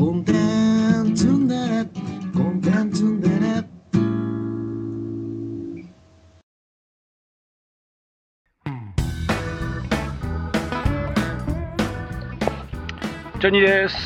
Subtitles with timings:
[0.00, 1.84] コンテンツンデレ
[2.32, 3.34] コンテンツンデレ
[13.40, 13.96] ジョニーです、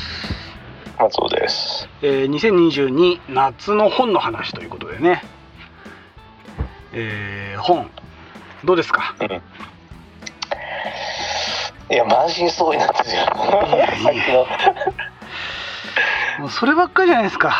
[0.99, 1.87] 松尾です。
[2.01, 5.23] えー、2022夏の本の話ということでね、
[6.91, 7.89] えー、本
[8.65, 9.15] どうですか？
[11.89, 13.21] いや、満身創痍なんですよ。
[14.01, 14.45] いやいや
[16.45, 17.55] もうそればっかりじゃないですか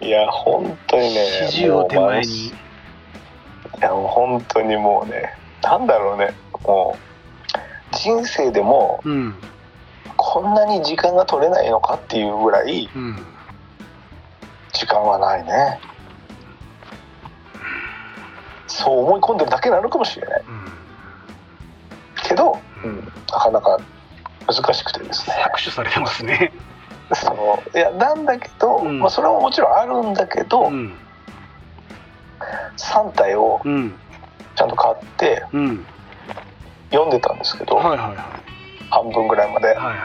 [0.00, 1.50] いや、本当にね。
[1.50, 2.52] 40を手前にい
[3.80, 5.34] や、もう本当にもうね、
[5.64, 9.34] なんだろうね、もう、人生でもうん
[10.16, 13.16] こんなに時間が取れないのかっていうぐらいうん
[14.72, 15.80] 時間はないね。
[18.68, 20.42] そう思い込んでるだけなのかもしれない。
[20.46, 20.72] うん
[22.28, 23.78] けど、うん、なかなか
[24.46, 25.34] 難しくてですね。
[25.52, 26.52] 搾取されてますね
[27.12, 29.00] そのいやなんだけど、うん。
[29.00, 30.94] まあ、それはもちろんあるんだけど、うん。
[32.76, 33.94] 3体をうん。
[34.56, 35.86] ちゃんと買ってうん。
[36.90, 38.16] 読んでたんですけど、はいはいはい。
[38.90, 39.96] 半分ぐらいまで、はいはい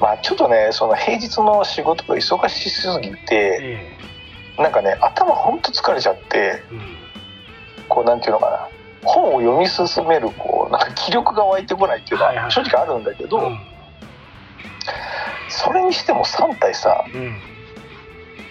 [0.00, 3.98] まあちょっとねその平日の仕事が忙しすぎて
[4.56, 6.80] えなんかね頭ほんと疲れちゃってえうん。
[7.86, 8.68] こうなんていうのかな。
[9.02, 12.52] 本を読み進めるこうなんか気力が湧いてこないっていうのはいははい。
[12.52, 13.58] 正直あるんだけど、うん
[15.50, 17.38] それにしても3体さうん。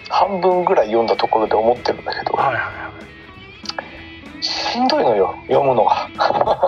[0.08, 2.90] 半分ぐらい読んだところで思ってるんだけど、はいはいは
[4.42, 6.08] しんどいのよ読むのが。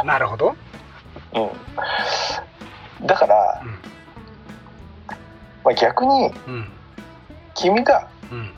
[0.02, 0.55] い なるほど。
[1.34, 1.41] う
[3.02, 3.62] ん、だから、
[5.64, 6.55] まあ、逆にうん。
[6.55, 6.72] うん
[7.55, 8.50] 君がうん。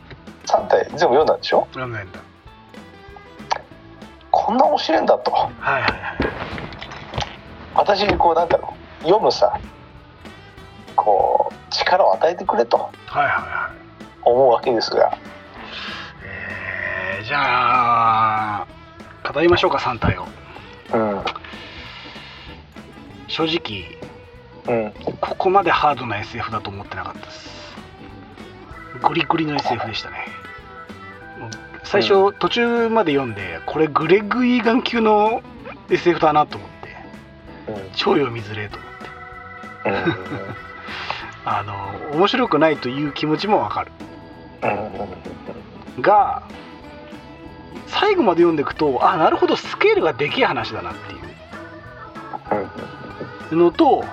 [0.46, 1.66] 3体全部読んだんでしょ？
[1.72, 2.20] 読んだんだ。
[4.30, 5.30] こんな面白いんだと。
[5.32, 5.92] はいはいはい。
[7.74, 9.58] 私にこうなんだろう読むさ
[10.94, 13.84] こう力を与えてくれとはいはいはい。
[14.22, 15.16] 思うわけですが。
[16.22, 18.66] えー、じゃあ
[19.32, 20.26] 語りましょうか3体を。
[20.92, 21.24] うん。
[23.28, 23.98] 正直
[24.66, 24.92] うん。
[25.20, 27.74] ここまでハードな SF だと思ってなかったです。
[29.02, 30.26] ゴリゴリの SF でしたね。
[31.82, 35.42] 最初、途中まで読んでこれグレッグ・イーガン級の
[35.90, 37.72] SF だなと思って。
[37.72, 37.90] うん。
[37.92, 40.73] 超読みづれえと思って
[41.44, 43.92] あの面白くないという気持ちもわかる。
[45.96, 46.02] うん。
[46.02, 46.42] が
[47.86, 51.16] 最後まで読んでいくとあなるほどスケールがでけえ話だなってい
[53.52, 53.56] う。
[53.56, 54.04] のと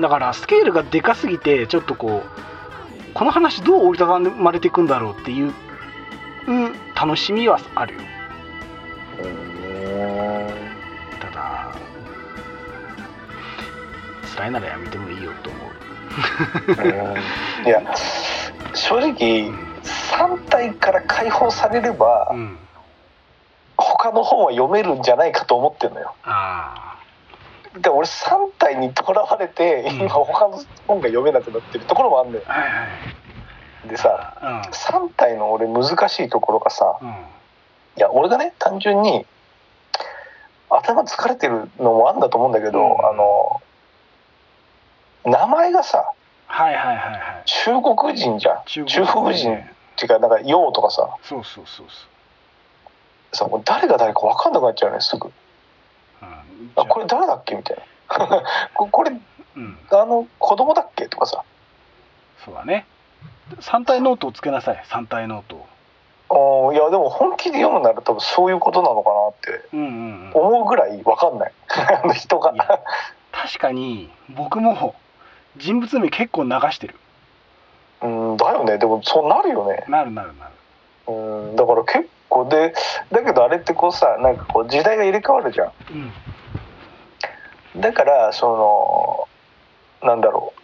[0.00, 5.52] だからスケールがでかすぎてちょっとこうこの話どう折りたたまれていくんだろうっていう
[6.94, 8.00] 楽しみはあるよ。
[11.20, 11.74] ただ
[14.36, 15.83] 辛いならやめてもいいよと思う
[17.64, 17.82] いや
[18.74, 19.50] 正直
[19.82, 22.58] 3体から解放されればうん。
[23.76, 26.14] 他の本は読めるんじゃないかと思ってるのよ。
[26.22, 26.96] あ
[27.80, 29.96] で俺3体にとらわれてうん。
[30.02, 32.44] 今他の本が読めなくなってるところもあるんだよ。
[32.46, 32.86] あはいは
[33.86, 33.88] い。
[33.88, 34.60] でさうん。
[35.08, 37.08] 3体の俺難しいところがさうん。
[37.08, 37.14] い
[37.96, 39.26] や俺がね単純に
[40.70, 43.06] 頭疲れてるのもあるんだと思うんだけど、うん。
[43.06, 43.60] あの
[45.24, 46.12] 名前がさ
[46.46, 47.42] はいはいはいはい。
[47.46, 48.62] 中国人じゃん。
[48.66, 49.60] 中中国人っ
[49.96, 51.16] ていうかなんか洋とかさ。
[51.22, 55.28] そうそうそうそさもう誰が誰か分かんなくなっちゃうねすぐ。
[55.28, 55.32] う、
[56.22, 57.54] うん、あこれ誰だっけ？
[57.56, 58.42] みたいな。
[58.74, 59.10] ここれ
[59.56, 59.78] うん。
[59.90, 61.08] あの子供だっけ？
[61.08, 61.42] とかさ。
[62.44, 62.86] そうだね。
[63.60, 64.84] 三体ノートをつけなさい。
[64.88, 65.66] 三体ノートを。
[66.30, 69.68] あーいやでも本気で読むなら多分そういうことなのかなって。
[69.72, 69.88] うんうんう
[70.28, 70.32] ん。
[70.34, 71.52] 思うぐらい分かんない。
[72.04, 72.52] あの人が。
[72.52, 72.80] いや
[73.32, 74.94] 確かに僕も
[75.56, 76.94] 人物名結構流してる。
[78.02, 78.78] うんだよね。
[78.78, 79.84] でもそうなるよね。
[79.88, 80.52] なるなるなる。
[81.06, 82.74] うんだから結構で
[83.12, 85.72] だけどあれってこうさなんかこう時代が入れ替わるじゃん。
[87.74, 87.80] うん。
[87.80, 89.28] だからそ
[90.02, 90.60] のなんだろう。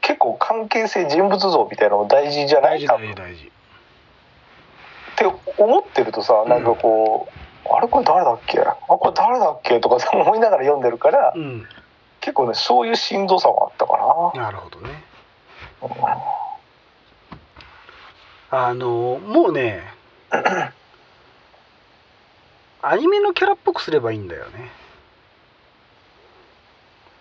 [0.00, 2.84] 結構関係性人物像みたいなのも大事じゃない？
[2.86, 3.52] かっ大事大事。
[5.16, 5.26] て
[5.58, 7.28] 思ってるとさなんかこ
[7.66, 8.60] う、あれこれ誰だっけ？
[8.60, 9.80] あこれ誰だっけ？
[9.80, 11.66] とかさ思いながら読んでるからうん
[12.20, 13.96] 結構ねそういうしんどさはあったか
[14.34, 14.42] な。
[14.50, 15.04] るほどね。
[18.50, 18.58] な。
[18.68, 19.82] あのもうね
[22.82, 24.70] アニメのキャラっぽくすればいいんだよね。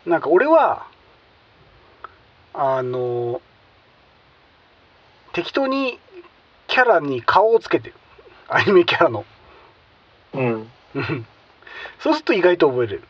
[0.05, 0.85] なんか俺は
[2.53, 3.41] あの
[5.33, 5.99] 適当に
[6.67, 7.95] キャラに顔をつけてる。
[8.49, 9.25] アニメキャラの。
[10.33, 10.71] うん。
[10.95, 11.27] うん。
[11.99, 13.03] そうすると意外と覚えれる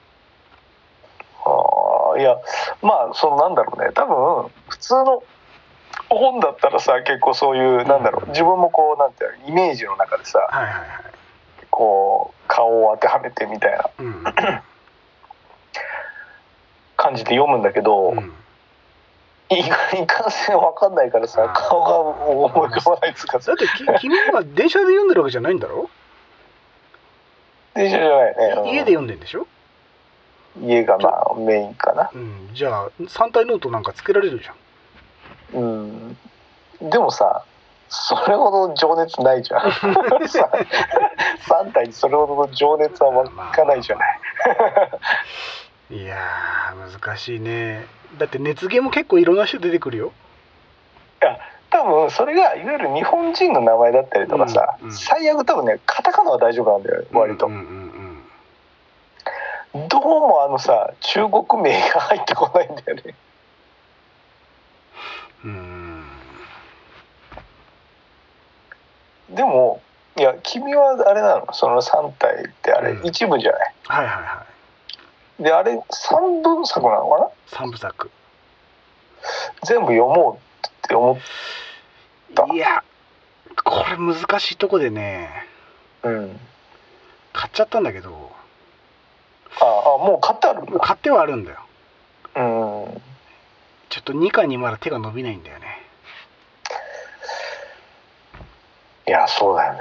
[2.18, 2.38] いや
[2.82, 3.92] まあそのなんだろうね。
[3.94, 5.24] 多分普通の
[6.10, 8.30] 本だったらさ結構そういうなんだろう。
[8.30, 10.88] 自分もこうなんていうのイメージの中でさはいはいはい。
[11.70, 14.24] こう顔を当てはめてみたいなうん。
[16.96, 18.34] 感じで読むんだけど、うん。
[19.50, 19.64] い
[20.08, 23.52] かんせんわかんないからさ顔が思い浮かばないっつうかさ。
[23.52, 25.90] だってき君は電車で読んでるわけじゃないんだろ？
[27.76, 29.46] 電車じゃないね、うん家で読んでんでしょ？
[30.62, 32.10] 家がまあメインかな。
[32.14, 32.50] うん。
[32.54, 35.62] じゃあ3体ノートなんかつけられるじゃん。
[35.62, 36.18] うん。
[36.82, 37.44] でもさ
[37.90, 39.72] それほど情熱ないじゃん。
[40.28, 40.50] さ
[41.48, 44.20] 3体にそれほどの情熱は湧かないじゃない
[45.90, 47.86] いやー難しいね。
[48.18, 50.12] だって熱源も結構いろんな人出てくるよ。
[51.70, 54.94] 多分それがいわゆる日本人の名前だったりとかさ、うんうん。
[54.94, 57.87] 最悪多分ねカタカナは大丈夫なんだよ割と、うんうんうん
[59.90, 63.16] どうもあのさ中国名が入ってこないんだよね。
[65.46, 66.04] うん
[69.30, 69.36] うん。
[69.36, 69.82] でも
[70.18, 71.54] いや君はあれなの？
[71.54, 73.06] その3体ってあれうん。
[73.06, 74.46] 一部じゃない、はいはいは
[75.40, 75.44] い。
[75.44, 75.80] であれ3
[76.42, 77.30] 部作なのかな？
[77.48, 78.10] 三部作。
[79.64, 81.18] 全部読もうって思っ
[82.34, 82.46] た。
[82.54, 82.84] いや
[83.64, 85.30] これ難しいとこでね
[86.04, 86.40] うん。
[87.34, 88.32] 買っちゃったんだけど
[89.60, 91.60] ああもう買ってある買ってはあるんだよ。
[92.36, 93.02] うん。
[93.90, 95.66] ちょっと2巻にまだ手が伸びないんだよね。
[99.08, 99.80] いやそうだよね。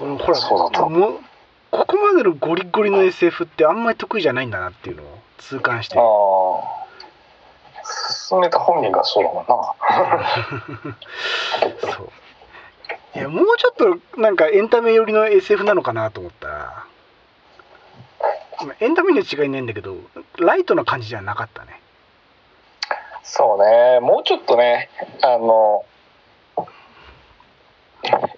[0.00, 0.18] うん。
[0.18, 1.20] これほらそうだともう
[1.70, 6.80] ここまでのゴリゴリの SF ってあんまり得意じゃないんだなっていうのを痛感してああ
[8.28, 9.74] 進めた本人がそうだもんな。
[11.96, 12.12] そう
[13.14, 16.86] いやもうちょっとなんかエンタメ寄りの SF なのかなと思ったら
[18.64, 19.96] まあエンタメには違いないんだけど
[20.38, 21.80] ライトな感じじゃなかったね。
[23.22, 24.00] そうね。
[24.00, 24.88] もうちょっとね
[25.22, 25.84] あの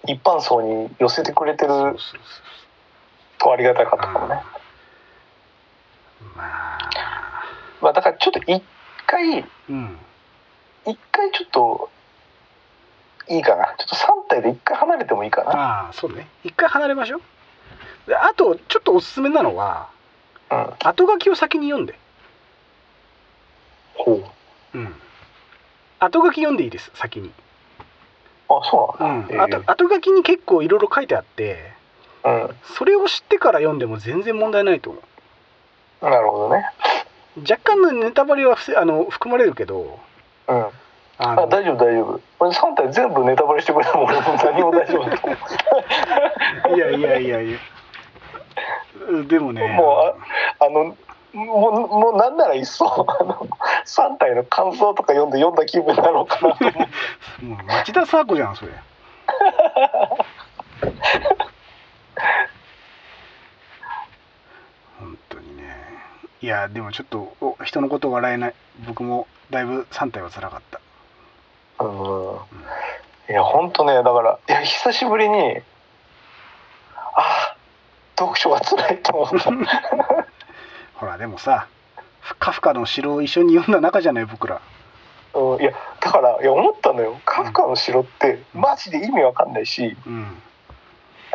[0.06, 1.96] 一般層に寄せてくれてる
[3.38, 4.42] とありがたかったかもね、
[6.36, 6.78] まあ
[7.80, 8.62] まあだからちょっと一
[9.06, 9.98] 回うん。
[10.84, 11.90] 一回ちょっと
[13.32, 13.74] いいかな。
[13.78, 15.50] ちょっと3体で一回離れてもいいかな。
[15.50, 16.28] ああそうね。
[16.44, 17.20] 一回離れましょう。
[18.08, 19.88] であとちょっとおすすめなのは
[20.50, 20.74] うん。
[20.84, 21.98] 後書きを先に読んで。
[23.94, 24.22] ほ
[24.74, 24.78] う。
[24.78, 24.94] うん。
[25.98, 27.30] 後書き読んでいいです先に。
[28.48, 29.50] あそううんなん。
[29.50, 31.72] だ、後後書きに結構いろいろ書いてあって
[32.24, 35.02] えそれを知ってから読んでも全然問題ないと思う。
[36.06, 36.64] うんなるほどね。
[37.48, 39.98] 若干のネタバレはあの含まれるけど
[40.48, 40.66] うん
[41.22, 42.20] あ大丈夫大丈夫。
[42.40, 45.36] 俺3体全部ネタバレしてくれたもん俺も何も大丈夫だと思
[46.72, 46.74] う。
[46.76, 47.58] いやいやいやいや。
[49.28, 49.68] でもね。
[49.68, 50.14] も
[50.58, 50.96] あの
[51.32, 53.48] もうもうなんならいっそあの
[53.86, 56.72] 3体の感想とか読んで読んだ気分になろうかなと思
[57.40, 57.44] う。
[57.46, 58.72] もう町田沙子じゃんそれ。
[64.98, 65.76] 本当にね。
[66.42, 68.54] いやでもちょっとお人のこと笑えない。
[68.86, 70.80] 僕もだいぶ3体は辛かった
[71.80, 73.32] うん。
[73.32, 75.58] いや本当ねだからいや久しぶりに
[77.14, 77.56] ああ
[78.18, 79.50] 読書が辛いと思った。
[80.94, 81.66] ほらでもさ
[82.38, 84.60] カフカの城を一緒に読んだ仲じゃない僕ら。
[85.34, 87.20] うん、いやだからいや思ったのよ。
[87.24, 90.42] カフカの城ってマジで意味わかんないしうん。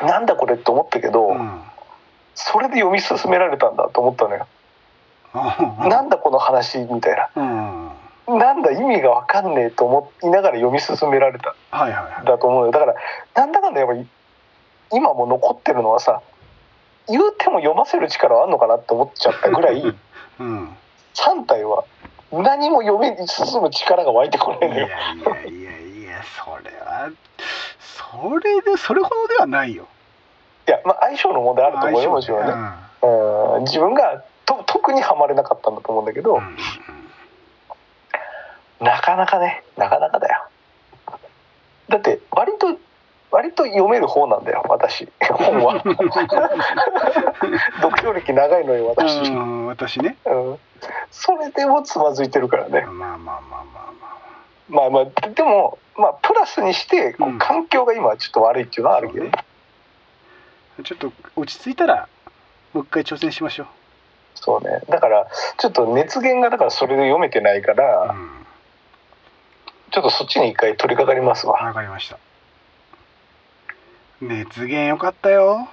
[0.05, 1.63] なんだこれって思ったけど、うん。
[2.35, 4.47] それで読み進められたんだと思ったのよ、
[5.33, 7.45] あなんだこの話みたいうん。
[7.45, 7.76] は
[8.27, 11.49] ななんだ意味がわかんねえと思いながら読み進められた。
[11.49, 12.25] いはいはい。
[12.25, 12.71] だと思うよ。
[12.71, 12.95] だから
[13.35, 14.05] なんだかんだやっぱり
[14.91, 16.21] 今も残ってるのはさ
[17.07, 19.81] 言うても読ませる力はあんのかなって思っちゃったぐらい
[20.39, 20.77] うん。
[21.13, 21.85] 3体は
[22.31, 24.87] 何も読み進む力が湧いてこないのよ。
[24.87, 27.09] いやいやいやいやそれは
[27.79, 29.87] それでそれほどではないよ。
[30.67, 32.53] いやまあ相性の問題あると思うよもちろんね
[33.01, 33.61] うん。
[33.61, 36.57] 自分がと特にはまれなかったんだと思うんだけど、うん
[38.79, 40.47] なかなかねなかなかだよ。
[41.89, 42.77] だって割と
[43.29, 45.07] 割と読める方なんだよ私。
[45.21, 45.83] 本は。
[47.81, 49.31] 読書歴長いのよ私、
[49.67, 50.17] 私ね。
[50.25, 50.59] うん、
[51.11, 52.85] それでもつまずいてるからね。
[52.85, 53.63] まあまあまあまあ
[54.69, 55.29] ままあまあ。
[55.29, 59.45] でもまあプラスにしてこう環境が今ちょっと悪いっていうのはあるけど、そうね。
[60.79, 62.07] あちょっと落ち着いたら
[62.73, 63.67] もう一回挑戦しましょう。
[64.35, 64.79] そうね。
[64.87, 68.36] だからちょっと熱源がだからそれで読めてないから、うん
[69.97, 71.53] ちょっとそっちに一回取り掛かりますわ。
[71.53, 72.19] わかりました。
[74.21, 75.67] 熱源よかったよ。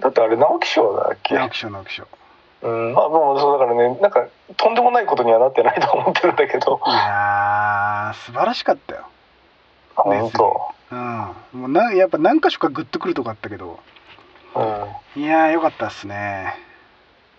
[0.00, 1.34] だってあれ直木賞だっけ？
[1.34, 2.08] 直木賞直木賞。
[2.62, 6.80] うんまあもうそうだからねなんかとんでもないことにはなってないと思ってるんだけど。
[6.86, 9.06] いやー素晴らしかったよ。
[9.94, 10.74] 本当？
[10.92, 11.60] うん。
[11.60, 13.80] もうなやっぱ何箇所かグッとくるとこあったけど。
[14.54, 15.22] うん。
[15.22, 16.54] いやーよかったっすね。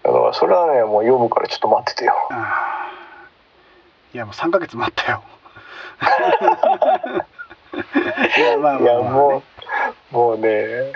[0.03, 2.13] だからそれはねもう読むからちょっと待っててよ。
[2.29, 2.96] あー
[4.13, 5.23] いやもう3ヶ月待ったよ。
[8.37, 9.43] いやまあまあ、いやまあも
[10.11, 10.15] う。
[10.15, 10.93] もうね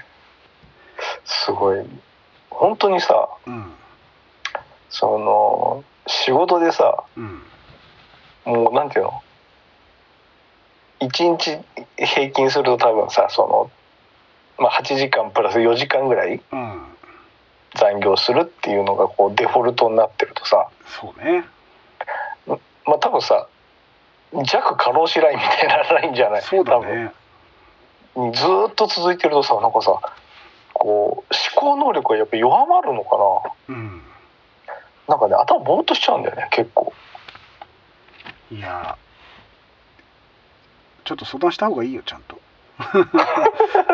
[1.26, 1.86] すごい。
[2.50, 3.74] 本当にさうん。
[4.90, 7.44] その仕事でさうん。
[8.46, 9.22] もうなんていうの
[11.02, 11.60] ？1日
[11.98, 13.42] 平均すると多分さそ
[14.58, 16.88] の、まあ、8時間プラス4時間ぐらいうん。
[17.76, 20.68] 残業するっていうのがこうデフォルトになってるとさ
[21.00, 21.46] そうね
[22.86, 23.48] まあ多分さ
[24.46, 26.42] 弱過労死ラインみたいなラインじゃない？
[26.42, 27.12] そうだね。
[28.16, 28.34] 多分。
[28.34, 30.00] ずーっと続いてるとさなんかさ
[30.74, 33.18] こう思考能力がやっぱ弱まるのか
[33.70, 34.02] うん。
[35.08, 36.94] ななんかね頭ぼーっとしちゃうんだよね結構。
[38.52, 38.98] いや
[41.06, 42.40] ちょっと相談した方がいいよちゃんと、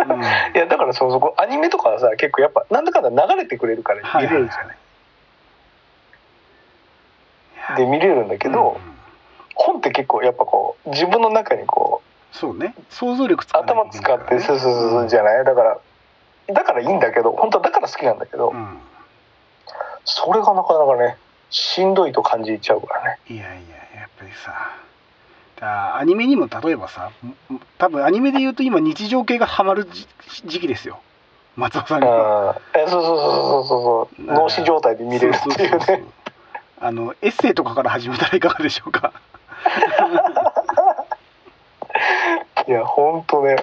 [0.09, 0.25] うん、い
[0.57, 4.77] やだからそのそこアニメとかはさ結構やっぱなんだかんだ流れてくれるから見れるじゃない,、
[7.75, 8.97] で見れるんだけど、うん。
[9.55, 12.75] 本って結構やっぱこう自分の中にこそうね。
[12.89, 15.43] 想像力使う頭使ってそうそうそうそうじゃない？
[15.43, 15.79] だから
[16.53, 18.77] だからいいんだけど本当はだから好きなんだけど、うん。
[20.05, 21.17] それがなかなかね
[21.49, 23.19] しんどいと感じちゃうからね。
[23.29, 24.71] いやいややっぱりさ。
[25.59, 27.09] だアニメにも例えばさ
[27.51, 30.07] ん多分アニメで言うと今日常系がハマる時
[30.45, 30.99] 時期ですよ。
[31.55, 32.81] 松尾さんにはうん。
[32.81, 34.25] えそうそうそうそうそうそう。
[34.35, 36.03] 脳死状態で見れるっていうそうそうそうね
[36.79, 39.13] あのエッセイとかから始めたらいかがでしょうか？
[42.67, 43.55] いや本当ね。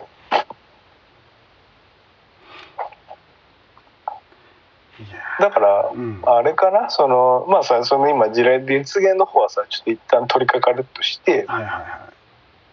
[5.41, 6.23] だからうん。
[6.25, 6.91] あれかな？
[6.91, 12.11] そのまあさその今地雷熱源の方はさちょっと一旦取り掛かるとしてはいはいは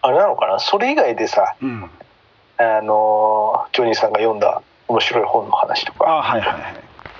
[0.02, 0.58] あれなのかな？
[0.58, 1.90] それ以外でさいうん。
[2.58, 6.24] あのジョニーさんが読んだ面白い本の話とか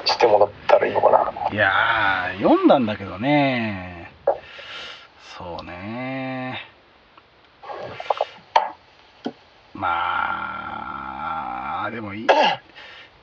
[0.05, 1.22] してもらったらいいのかな？
[1.53, 4.11] いやー読んだんだけどね。
[5.37, 6.59] そうね。
[9.75, 9.89] ま
[11.85, 12.27] あでもい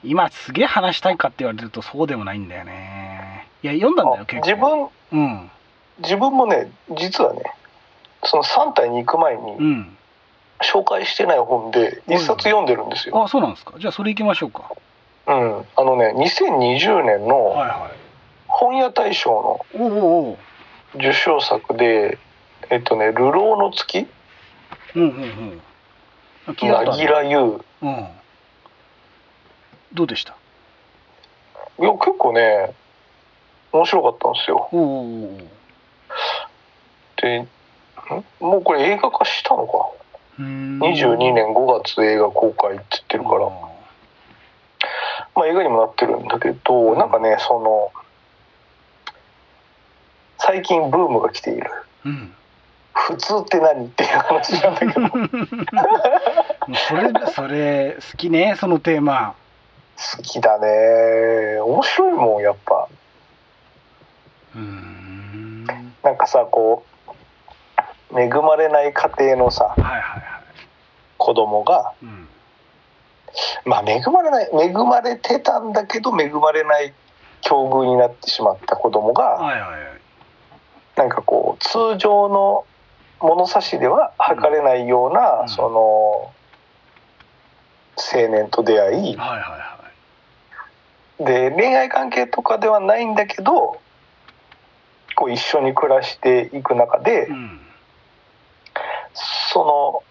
[0.03, 3.47] 今すげえ話したいかって言われるとそうでもないんだよね。
[3.63, 4.47] いや読んだんだよあ結構。
[4.47, 4.55] 自
[5.11, 5.51] 分うん。
[6.03, 7.41] 自分もね実はね
[8.23, 9.97] その3体に行く前にうん。
[10.61, 13.23] 紹介してない本で一冊読んでるんですよ。
[13.23, 13.73] あそうなんですか。
[13.79, 14.69] じゃあそれ行きましょうか。
[15.27, 17.98] うん、あのね2020年のはいはい
[18.59, 20.37] 本屋大賞の
[20.95, 22.17] 受賞作で
[22.69, 24.05] えっとね「流浪の月」
[24.95, 25.61] うんうん。
[27.81, 27.89] うん。
[27.89, 28.07] うん。
[29.93, 30.33] どうでした？
[31.79, 32.73] いや結構ね
[33.71, 34.67] 面白かったんですよ。
[37.21, 37.47] でん
[38.39, 39.89] もうこれ映画化したのか。
[40.37, 43.49] うーん22年5月映画公開って言ってるから、あ
[45.35, 46.97] まあ、映画にもなってるんだけど、うん。
[46.99, 47.91] なんかねその
[50.39, 51.69] 最近ブームが来ている。
[52.05, 52.33] ーうん
[52.93, 55.07] 「普通って何?」っていう話なんだけど。
[56.87, 59.35] それそれ好きねそのテーマ。
[60.17, 61.59] 好きだね。
[61.61, 62.87] 面白いもんやっぱ。
[64.55, 65.65] うーん。
[66.03, 66.85] なんかさこ
[68.11, 70.21] う恵まれない家庭のさはいはいはい。
[71.17, 72.29] 子供がうん。
[73.65, 76.93] まあ恵まれない恵まれてたんだけど恵まれない
[77.41, 79.98] 境遇になってしまった子供がはいはいはい
[80.99, 82.65] なんかこう通常の
[83.21, 85.49] 物差しでは測れないような、うん。
[85.49, 86.33] その
[87.95, 89.15] 青年と出会い。
[89.15, 89.79] はいはいは
[91.19, 93.77] で恋愛関係とかではないんだけど
[95.15, 97.61] こう一緒に暮らしていく中で、いうん。
[99.51, 100.03] その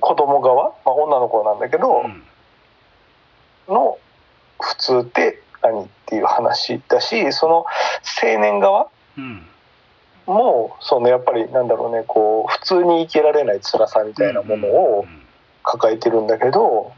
[0.00, 3.74] 子供側、まあ、女の子なんだけど、うん。
[3.74, 3.98] の
[4.60, 7.64] 普通って何っていう話だしその
[8.22, 9.46] 青年側うん。
[10.26, 15.06] もそのやっぱりなんだろうねこう普通に生きられない辛さみたいなものを
[15.62, 16.92] 抱えてるんだけど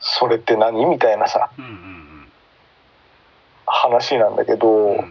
[0.00, 1.50] それって何みたいなさ
[3.66, 5.04] 話なんだけど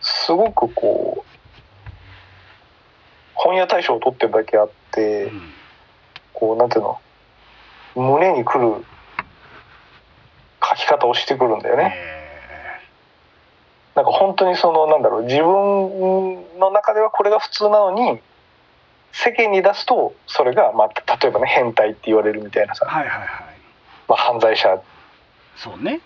[0.00, 1.90] すごくこう
[3.34, 5.40] 本屋大賞を取ってるだけあってうん
[6.32, 6.98] こうなんていうの
[7.94, 8.84] 胸にくる
[10.68, 12.21] 書き方をしてくるんだよね。
[13.94, 18.20] えなんか本当にそのなんだろう自分の中ではこれが普通なのに
[19.12, 23.28] 世間に出すとそれが、まあ、例えばね変態って言われるみたいなさ、はいはいはい。
[24.08, 24.80] まあ、犯罪者
[25.56, 26.00] そうね。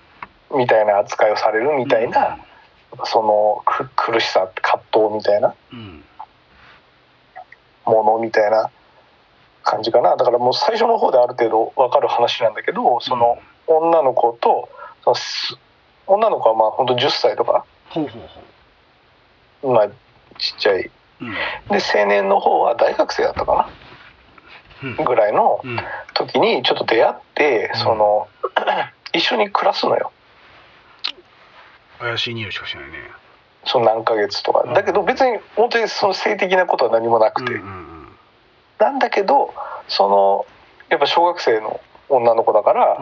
[0.55, 2.39] みたいな扱いをされるみたいな、
[3.05, 6.05] そのく苦しさ葛藤みたいなうん。
[7.85, 8.71] ものみたいな
[9.63, 10.17] 感じかな。
[10.17, 14.69] だからもう最初の方である程度分かる話なんだけどその女の子と
[15.05, 15.57] そのす
[16.07, 17.65] 女の子はまあ本当10歳とか、
[17.97, 18.23] ほうほう
[19.63, 19.89] ほまあ、
[20.39, 20.83] ちっちゃい。
[20.83, 20.91] う
[21.23, 21.33] うん。
[21.33, 21.39] で
[21.71, 23.71] 青年の方は大学生だったか
[24.83, 24.97] うん。
[24.97, 25.79] なぐらいのうん。
[26.13, 27.81] 時にちょっと出会ってうん。
[27.81, 28.29] その
[29.15, 30.13] 一緒に暮らすのよ。
[31.99, 32.99] 怪しい匂いしかしないね。
[33.65, 34.63] その何ヶ月とか。
[34.67, 34.75] うん。
[34.75, 37.53] だけど別に本当にその性的なことは何もなくて、
[38.79, 39.55] なんだけど
[39.89, 40.47] その
[40.91, 42.99] やっぱ小学生の女の子だから、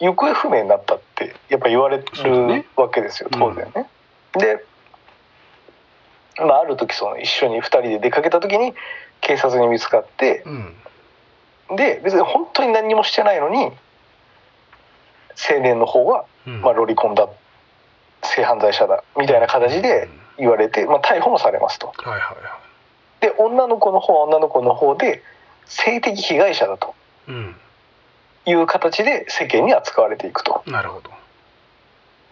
[0.00, 2.04] 行方不明になったってやっぱ言われる
[2.76, 3.88] わけですよ当然ね。
[4.34, 4.64] で、
[6.38, 8.74] まあ、ある時その一緒に2人で出かけた時に
[9.20, 11.76] 警察に見つかってうん。
[11.76, 13.70] で別に本当に何にもしてないのに
[15.50, 16.60] 青年の方は、うん。
[16.60, 17.28] まあ、ロリコンだ
[18.22, 21.88] 性犯罪者だみたいな形で言われて、まあ、逮捕もされますと。
[21.88, 22.58] はいはいは
[23.20, 25.22] で女の子の方は女の子の方で
[25.64, 26.94] 性的被害者だと。
[27.28, 27.56] いうん
[28.46, 30.62] いう形で世間に扱われていくと。
[30.66, 31.10] なるほど。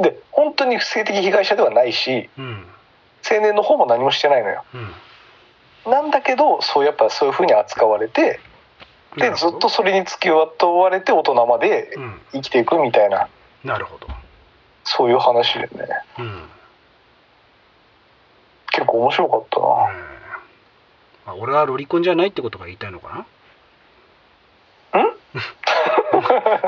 [0.03, 2.67] で本当に性的被害者ではないしうん。
[3.31, 4.65] 青年の方も何もしてないのよ。
[5.87, 5.93] うん。
[5.93, 8.41] なんだけどそうやっぱそういう風に扱われて
[9.17, 12.21] でずっとそれに付きまとわれて大人までうん。
[12.33, 13.29] 生きていくみたいな。
[13.65, 14.09] なるほど。
[14.85, 15.69] そういう話でね。
[16.19, 16.49] うん。
[18.73, 19.67] 結構面白かったな。
[21.27, 23.25] あ俺はロリコンじゃないってことが言いたいのか
[24.93, 25.09] な？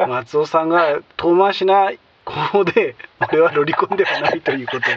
[0.09, 1.91] 松尾さんが遠回しな
[2.25, 2.97] 方で
[3.31, 4.95] 俺はロリコンではないということを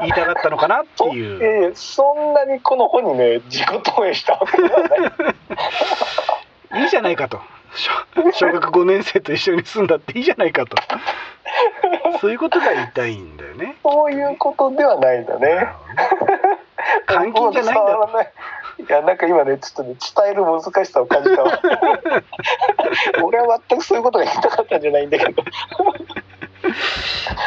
[0.00, 1.42] 言いたかったのかなってそいう。
[1.44, 6.82] ええそんなにこの本にね自己投影したわけではない。
[6.82, 7.40] いいじゃないかと。
[7.74, 7.90] 小
[8.32, 10.76] 小学5年生と一緒に住んだっていいじゃないかと。
[12.20, 13.76] そういうことが言いたいんだよね。
[13.82, 15.68] そういうことではないんだね。
[17.08, 18.26] 監禁じゃないんだと
[18.82, 21.60] いいやなんか今ねちょっとね伝える難しさを感じたわ。
[23.22, 25.42] 俺は全くそういうことが言いたかったんじゃないんだけど。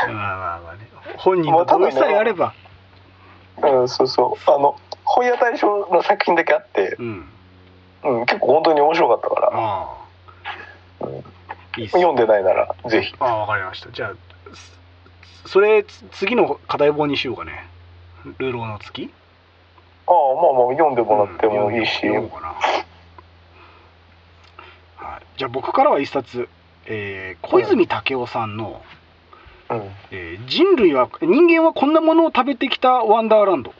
[0.08, 0.90] まあまあまあね。
[1.18, 2.54] 本人の同意さえあれば、
[3.62, 4.52] うんそうそう。
[4.52, 7.30] あの本屋大賞の作品だけあって、うん。
[8.04, 9.50] うん、結構本当に面白かったから。
[9.54, 9.88] あ
[11.02, 11.08] あ。
[11.78, 13.14] いいっす読んでないならぜひ。
[13.20, 13.92] ああわかりました。
[13.92, 14.14] じゃあ
[15.44, 17.68] そそれつ次の課題本にしようかね。
[18.40, 19.12] ルローの月？
[20.08, 22.30] ああまあまあ読んでもらってもいいし、うんは
[25.20, 26.48] い、じゃあ僕からは一冊、
[26.86, 28.82] えー小泉武雄さんの、
[29.70, 29.92] うん。
[30.12, 33.74] えー人類は人間はこんなものを食べてきたワンダーランド」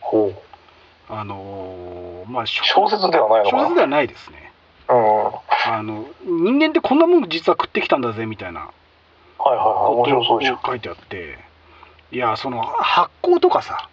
[0.00, 0.34] ほう。
[1.08, 3.56] あのーまあ小小説ではないのか。
[3.56, 4.52] 小説ではないですね。
[4.88, 8.60] あの人間ってこんなもん実は食ってきたんだぜみたいな
[9.38, 11.38] はいはい面白そうでしょ書いてあって。
[12.12, 13.88] いやその発酵とかさ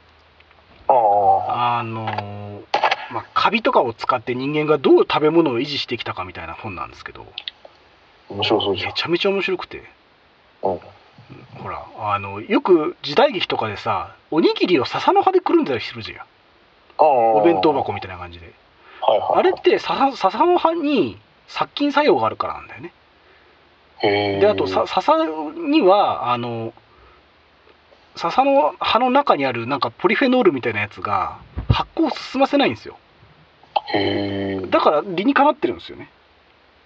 [0.88, 2.64] あああのー
[3.12, 7.26] まあ、カビとかを使って人間がどう食べ物を維持してきたかみたいな本なんですけど。
[8.30, 9.84] 面白そうでしょめちゃめちゃ面白くて。
[10.64, 10.80] うん。
[11.62, 16.26] ほらあのよく時代劇とかでさおにぎりを笹の葉でくるんだりするじゃん。
[16.98, 18.54] おお弁当箱みたいな感じで。
[19.02, 22.92] はいはいあれって笹笹の葉に殺菌作用があるからなんだよね。
[24.02, 25.26] であとさ笹
[25.70, 26.74] にはあの
[28.18, 31.38] 笹の葉の中にあるなんかポリフェノールみたいなやつが
[31.70, 32.98] 発酵を進ませないんですよ。
[34.70, 36.10] だから理にかなってるんですよね。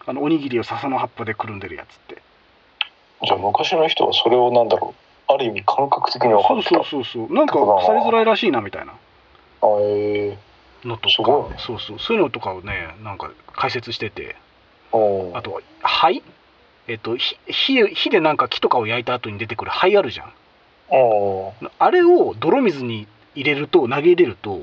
[0.06, 2.22] あのおにぎりを笹の葉っぱでくるんでるやつって。
[3.24, 5.34] じゃあ昔の人はそれをなんだろう。
[5.34, 7.34] ある意味感覚的に分かっそうそうそうそう。
[7.34, 8.94] なんか腐りづらいらしいなみたいな。
[8.94, 8.96] あ
[9.80, 10.38] へえ
[10.84, 11.56] のとすごいね。
[11.56, 12.00] かそうそう。
[12.00, 14.36] そういうのとかをねなんか解説してて。
[14.94, 14.98] う
[15.34, 16.24] んあと灰？
[16.88, 20.34] えっと火火火でなんか木とかを焼いた後に出てくる灰あるじゃん
[21.80, 24.60] あれを泥水に入れると投げ入れると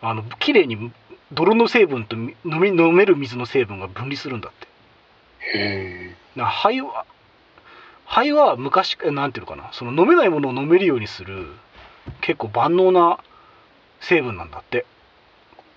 [0.00, 0.92] あの綺麗に
[1.32, 4.66] 泥の成分とみ飲み飲める水の成分が分離するんだって。
[5.58, 7.04] へえな灰は
[8.04, 9.70] 灰は昔なんていうのかな。
[9.72, 11.46] その飲めないものを飲めるようにする
[12.20, 13.18] 結構万能な
[14.00, 14.86] 成分なんだって。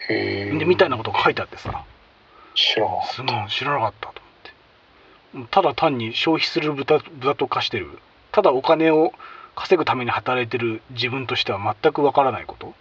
[0.10, 1.84] へえでみたいなことが書いてあってさ。
[2.56, 4.22] 知らなかっすごい知らなかったと
[5.34, 5.52] 思って。
[5.52, 8.00] ただ単に消費する豚豚と化してる。
[8.32, 9.14] ただお金を
[9.56, 12.74] 稼ぐために働いてる自分としては全くわからないこと？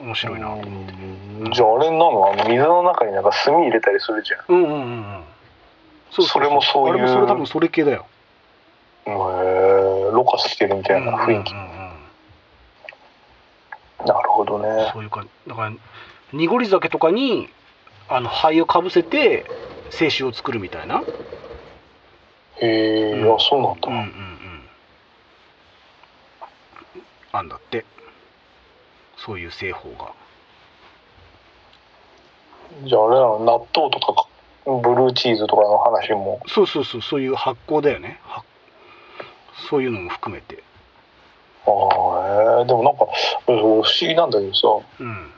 [0.00, 0.92] 面白いなと思って。
[0.92, 1.52] うん。
[1.52, 2.32] じゃああれなの？
[2.32, 4.44] あの水の中になんか炭入れたりするじゃん。
[4.48, 5.24] うんうんうんうん。
[6.10, 8.06] そうそれもそういうあれもそれ多分それ系だよ。
[9.06, 9.14] へえ
[10.12, 11.88] ろ過してるみたいな雰囲気、うんうんうん。
[11.88, 11.94] うん
[14.06, 14.90] なるほどどね。
[14.92, 15.72] そういうかだから
[16.32, 17.48] 濁り酒とかに
[18.08, 19.46] あの灰をかぶせて
[19.90, 21.04] 清酒を作るみたいな。
[22.60, 23.34] へえ、うん。
[23.34, 24.60] あそうなんだ、うんうんうん
[27.38, 27.84] あんだって。
[29.16, 30.12] そういう製法が。
[32.86, 34.26] じゃああれなの納豆とか
[34.64, 36.40] ブルーチーズとかの話も。
[36.46, 38.18] そうそうそうそういう発酵だよね。
[38.22, 38.42] は
[39.68, 40.62] そういうのも含めて。
[41.66, 43.06] ああえーでもなんか
[43.46, 44.68] 不思議なんだけどさ。
[45.00, 45.30] うん。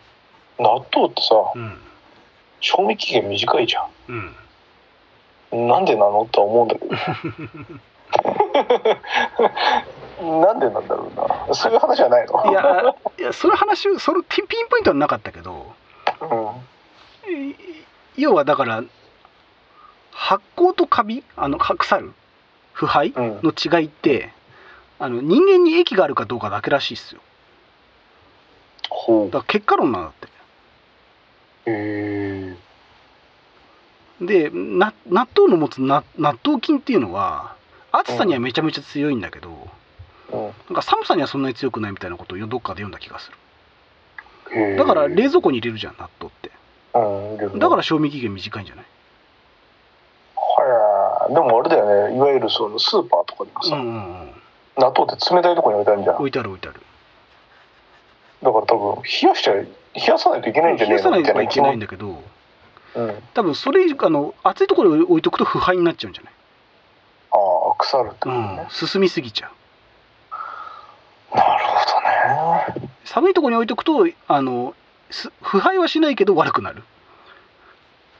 [0.58, 1.78] 納豆ってさうん。
[2.60, 4.12] 賞味期限短いじゃう
[5.58, 5.68] んん。
[5.68, 6.22] なんでなの？
[6.22, 6.94] って思うんだけど
[10.20, 11.54] なんでなんだろうな。
[11.54, 12.50] そういう話はないの？
[12.50, 15.74] いやいやその話そのピンピンポイントはなかったけど。
[16.22, 17.50] うん。
[17.50, 17.54] い
[18.16, 18.82] 要はだから
[20.12, 21.22] 発酵とカビ？
[21.36, 22.14] あのか腐る？
[22.72, 23.12] 腐敗？
[23.14, 23.40] うん。
[23.42, 24.32] の違いって
[24.98, 27.20] あの人間に益があるかどうかだけらしいっすよ。
[28.88, 30.26] ほだから結果論なんだって。
[30.28, 32.56] うへ
[34.22, 34.24] え。
[34.24, 37.54] でな納豆の持つな納豆菌っていうのは
[37.92, 39.56] 暑さにはめちゃめちゃ強いんだけど、うん
[40.32, 40.38] な
[40.72, 43.30] んか寒さにはそんなに強くないみたいなことをどっかで読んだ気がす
[44.50, 44.76] る。
[44.76, 46.50] だから冷蔵庫に入れるじゃん納豆って。
[47.58, 48.84] だから賞味期限短いんじゃない？
[50.36, 51.34] はい。
[51.34, 52.16] でもあれだよね。
[52.16, 54.30] いわゆるそのスーパーとかでもさ、うんうんうん。
[54.76, 56.16] 納豆って冷たいところに置いてあるじゃん。
[56.16, 56.80] 置いてある置いてある。
[58.42, 62.22] だから多分冷やしちゃ冷やさないといけないんじゃねえ冷やさないといないけないんだけど
[62.94, 66.32] うん、あ多分それあの暑いところに置いとくと腐敗になっちゃうんじゃない？
[67.32, 69.50] あ腐るってことうねん、、進みすぎちゃ
[71.32, 71.74] うなるほ
[72.76, 74.74] どね寒いところに置いとくとあの
[75.10, 76.82] す腐敗はしないけど悪くなる。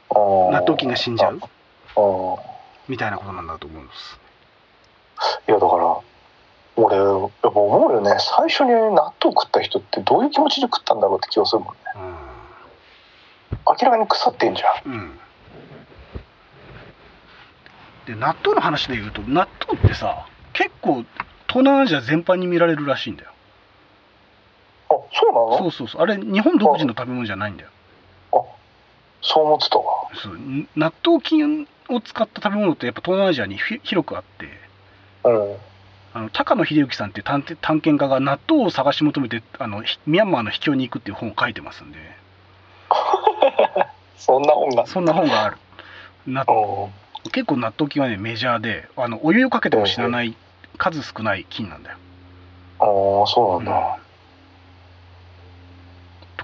[0.09, 1.35] 納納豆菌が死んじゃう。
[1.35, 1.39] うん
[2.87, 4.19] みたいなことなんだと思うんです。
[5.47, 5.99] いやだから
[6.77, 8.15] 俺やっぱ思うよね。
[8.17, 11.81] 最初に納豆食った人ってどういう気持ちで食ったんだろうって気がするもんね。
[13.67, 15.19] 明らかに腐ってんじゃんうん、うん、
[18.07, 21.05] で納豆の話で言うと納豆ってさ結構
[21.47, 23.31] 東南アジア全般に見られるらしいんだよ
[24.89, 25.57] あそうなの？
[25.57, 26.01] そうそうそう。
[26.01, 27.69] あれ日本独自の食べ物じゃないんだよ。
[29.21, 29.85] そう思ってたわ。
[30.15, 30.35] そう。
[30.35, 34.47] ん納豆菌を使った食べ物ってやっぱ東南アジアにひ広くあって。
[35.23, 35.55] うん。
[36.13, 41.99] あの高野秀幸さんっていう探偵探検家が納豆を探し求めてあのひミャンマーの秘境に行くっていう本を書いてますんで。
[44.17, 44.87] そんな本が。
[44.87, 45.57] そんな本がある。
[46.25, 46.87] なう
[47.27, 47.31] ん。
[47.31, 50.35] 結構納豆菌はねメジャーであのお湯をかけても死なない
[50.77, 51.97] 数少ない菌なんだよ、
[52.79, 52.83] あ
[53.23, 54.06] あそうなんだ、と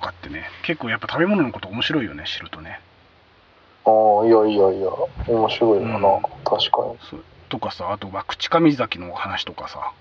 [0.04, 2.80] かってね結構やっぱ食べ物のこと面白いよね知るとね。
[3.86, 4.90] ああいやいやいや
[5.28, 6.22] 面白いよな、うん。
[6.44, 6.98] 確かに。
[7.10, 7.24] そう。
[7.50, 9.94] とかさあとは口上崎の話とかさ。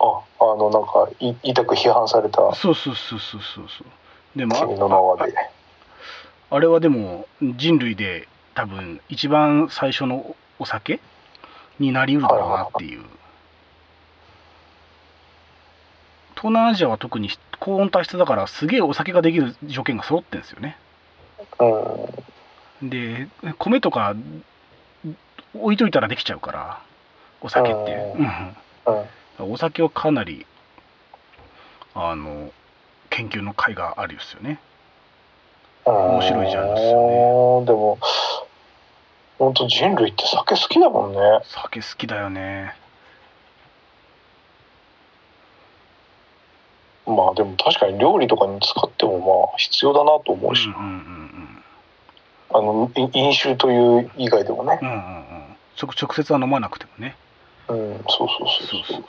[0.00, 3.68] ああのなんかい痛く批判されたそうそうそうそうそう。
[3.68, 5.34] そうでも君の名はで。
[5.36, 5.50] あ
[6.54, 11.00] あれはでも人類で多分一番最初のお酒
[11.78, 13.04] になりうるだろうなっていう。
[16.34, 17.28] 東南アジアは特に
[17.60, 20.76] 高温多湿だからすげえお酒ができる条件が揃ってるんですよね。
[22.80, 22.90] うん。
[22.90, 24.14] で米とか
[25.54, 26.82] 置いといたらできちゃうから
[27.40, 28.22] お酒って、う。
[28.22, 29.44] ん。
[29.48, 30.46] うお酒はかなり
[31.94, 32.50] あの
[33.10, 34.60] 研究の甲斐があるですよね。
[35.84, 37.66] 面白いジャンルですよね。
[37.66, 37.98] でも
[39.38, 41.18] 本当人類って酒好きだもんね。
[41.44, 42.74] 酒好きだよね
[47.08, 49.18] まあでも確かに料理とかに使っても
[49.48, 51.62] まあ必要だなと思うし、うんうんうん
[52.50, 54.78] あのい飲酒という以外でもね。
[54.80, 55.00] うんうんうん。
[55.00, 55.04] う
[55.44, 55.48] ん
[55.80, 57.14] 直直接は飲まなくてもね。
[57.68, 57.76] うん
[58.08, 59.02] そうそうそうそう。
[59.02, 59.04] そ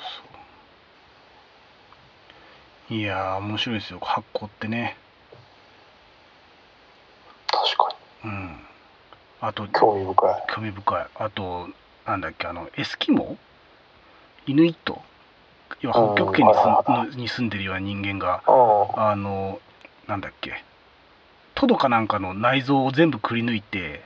[2.92, 4.00] ういやー面白いですよ。
[4.02, 4.98] 発酵ってね。
[7.48, 8.60] 確かうん。
[9.42, 10.44] あとに興味深い。
[10.54, 11.08] 興味深い。
[11.16, 11.70] あと
[12.06, 13.38] なんだっけあのエスキモ
[14.48, 15.02] イヌイット？
[15.82, 18.52] 要は北極圏に住んに住んでるような人間がう
[19.00, 19.60] んあの
[20.08, 20.64] なんだっけ
[21.56, 24.04] トドかなんかの内臓を全部くり抜いて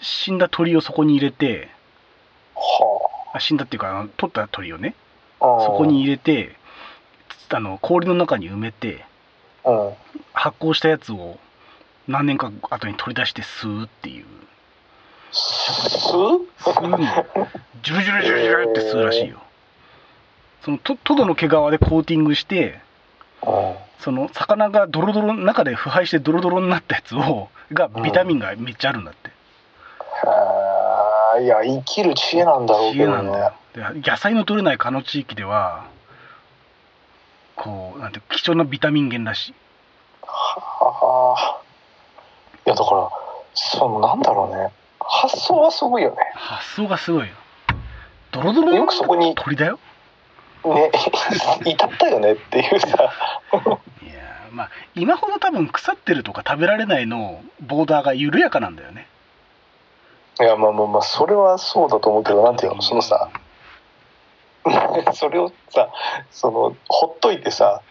[0.00, 1.68] 死んだ鳥をそこに入れて
[3.38, 4.94] 死んだっていうか取った鳥をね
[5.40, 6.56] うんそこに入れて
[7.48, 9.04] つあの氷の中に埋めて
[9.64, 9.92] うん
[10.32, 11.38] 発酵したやつを
[12.06, 14.24] 何年か後に取り出して吸うっていう。
[15.30, 16.98] す吸うの。
[17.82, 19.42] ジュルジュルジュルジュルって吸うらしいよ
[20.64, 22.80] そのトトドの毛皮でコーティングして
[23.42, 29.32] うんその魚がドロドロ中で腐敗してドロドロになったやつをがビタミンがめっちゃあるんだって、へ
[31.40, 33.18] えいや生きる知恵なんだろう知けどね。
[33.18, 33.52] 恵なんだよ。
[33.74, 35.88] で野菜の取れない蚊の地域では
[37.56, 39.54] こうなんて貴重なビタミン源らしい。
[40.22, 41.60] はあ
[42.64, 43.10] いやだから
[43.54, 44.72] そのなんだろうね。
[45.00, 46.16] 発想はすごいよね。
[46.34, 47.34] 発想がすごいよ。
[48.30, 49.80] ドロドロよのくそこに鳥だよ
[50.64, 50.90] ね。
[51.64, 52.88] 至ったよねっていうさ。
[52.88, 59.06] いやーまあ今ほど多分腐ってるとか食べられないのボーダーが緩やかなんだよね。
[60.40, 63.28] いやまあまあまあそれはそうだと思うけどなんていうのそのさ
[65.14, 65.88] それをさ
[66.30, 67.82] そのほっといてさ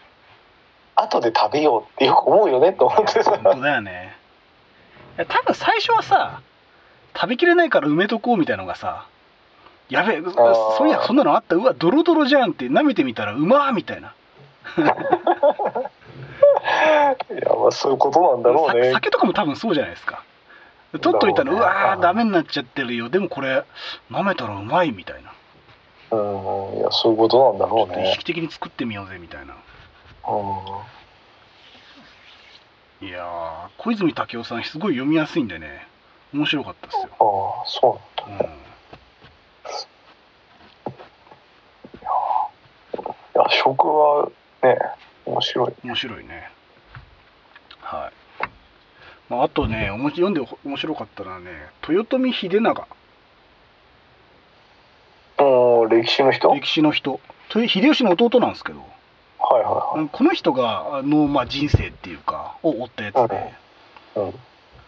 [0.94, 3.30] 後で食べようってよく思うよねと思ってさ。
[3.30, 4.16] 本当だよね。
[5.16, 6.40] いや多分最初はさ
[7.14, 9.06] 食べきれないから埋めとこうみたいのがさ
[9.88, 10.30] やべえー
[10.76, 11.56] そういやそんなのあった？
[11.56, 14.14] うわドロドロじゃんって舐めてみたらうまーみたいな。
[14.76, 14.96] いや
[17.54, 20.22] まあそういうことなんだろうさね酒とかも多分そうじゃないですか。
[21.00, 23.08] 取っといたら、うだろうねわーダメになっちゃってるよ。
[23.08, 23.64] でもこれ
[24.10, 25.32] 舐めたらうまいみたいな。
[26.10, 26.18] うん
[26.78, 28.10] いやそういうことなんだろうね。
[28.10, 29.54] 意識的に作ってみようぜみたいな。
[30.28, 30.36] う
[33.02, 33.06] ん。
[33.06, 35.86] いやー小泉武夫さんすごい読みやすいんでね。
[36.34, 38.44] 面白かったですよ、ああそうなんだ。
[38.44, 38.52] うん、い
[43.38, 44.30] や食は
[44.62, 44.76] ね
[45.24, 45.72] 面白い。
[45.84, 46.50] 面白いね。
[47.80, 48.44] はい、
[49.28, 51.50] まあ、あとねおもし読んで面白かったのはね
[51.88, 52.88] 豊臣秀長。
[55.38, 56.48] うん歴史の人？
[56.48, 57.20] はい歴史の人。
[57.54, 58.80] 豊秀吉の弟なんですけど。
[58.80, 63.54] はいはこの人があの、まあ、人生っていうかを追ったやつで。
[64.16, 64.34] いうん。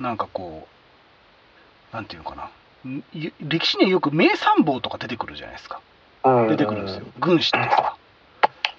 [0.01, 0.67] なんかこ
[1.93, 2.91] うなんていうのかな。
[2.91, 5.81] んい歴史にはよく名参謀とか出てくるじゃないですか。
[6.25, 6.49] うん。
[6.49, 7.07] 出てくるんですよ。
[7.21, 7.97] 軍師ってさ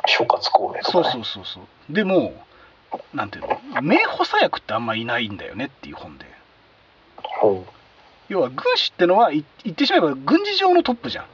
[0.07, 1.13] 諸葛孔明とそうかね。
[1.13, 2.33] そうそうそうでも
[3.13, 6.25] なんていうの名補佐役ってあんまいないんだよねっていう本で。
[7.43, 7.47] う。
[7.47, 7.65] ん
[8.29, 11.25] 要は軍師ってのはい言ってしまえば軍事上のトップじゃん。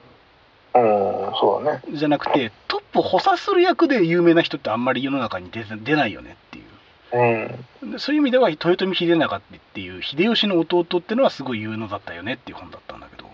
[0.76, 1.82] うんそうだね。
[1.94, 7.84] じゃなくてトップを補佐する役で有名な人ってあんまり世の中に出出ないよねっていう。
[7.84, 7.92] うん。
[7.92, 9.42] でそういう意味では豊臣秀長っ
[9.74, 13.28] ていう秀吉の弟ってのはすごい有能だったよねっていう本だったんだけど。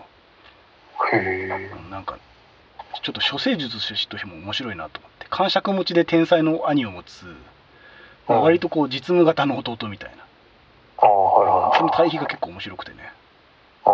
[1.12, 1.98] へえ。
[1.98, 2.18] んか
[3.02, 7.24] ちょっと処世術師としても面白いなと思って感触持ちで天才の兄を持つ、
[8.28, 8.44] まあうん。
[8.44, 10.24] 割とこう実務型の弟みたいな。
[10.98, 13.12] ああはいはいその対比が結構面白くてね。
[13.84, 13.90] あ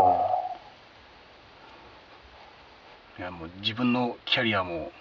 [3.18, 4.92] いやもう自分のキャリアも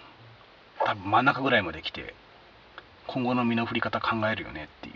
[0.84, 2.14] 多分真ん中ぐらいまで来て
[3.06, 4.94] 今後の身の振り方考えるよねっていう、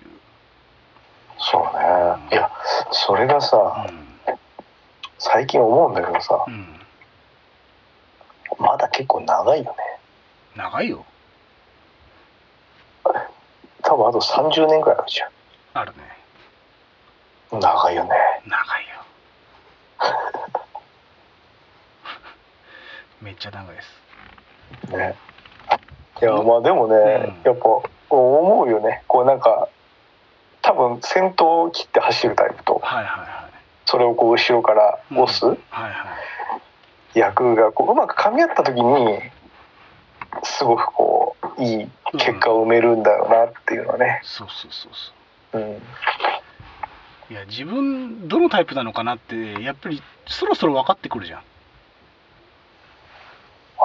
[1.39, 2.29] そうね。
[2.33, 2.51] いや
[2.93, 4.15] それがさうん。
[5.19, 6.67] 最近思うんだけどさうん、
[8.97, 9.77] 結構長いよね。
[10.55, 11.05] 長いよ。
[13.83, 15.21] 多分あと30年くらいあるじ
[15.75, 15.99] あるね。
[17.51, 18.11] ゃん長いよね。
[18.47, 19.05] 長いよ。
[23.21, 24.97] めっちゃ長いです。
[24.97, 25.17] ね。
[26.23, 27.53] いやまあでもね、うん。
[27.53, 27.69] やっぱ
[28.11, 29.03] 思うよね。
[29.09, 29.69] こうなんか
[30.63, 33.29] 多分先頭を切って走るタイプとはいはいはい。
[33.87, 35.45] それをこう後ろから押す。
[35.47, 36.34] はいはい
[37.15, 39.21] 役がこううまく噛み合った時に
[40.43, 44.93] すごくこういい結果を埋めるんだよなっていうのはね、そうそうそう
[45.53, 45.63] そう。
[45.63, 45.77] うん、
[47.31, 51.41] いや自分どのタイプなのかなってやっぱりそろそろ分かってくるじゃん。
[51.41, 51.43] あ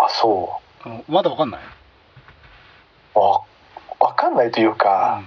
[0.09, 1.61] そあのまだ分かんない？
[3.15, 3.41] うわ
[3.99, 5.21] 分かんないというか、